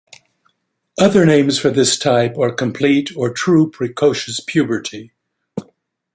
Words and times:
Other 0.97 1.27
names 1.27 1.59
for 1.59 1.69
this 1.69 1.99
type 1.99 2.35
are 2.35 2.51
"complete" 2.51 3.15
or 3.15 3.31
"true 3.31 3.69
precocious" 3.69 4.39
puberty. 4.39 5.11